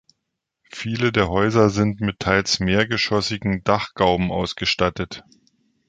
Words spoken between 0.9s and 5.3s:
der Häuser sind mit teils mehrgeschossigen Dachgauben ausgestattet.